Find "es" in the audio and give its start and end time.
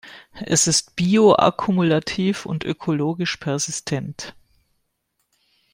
0.47-0.65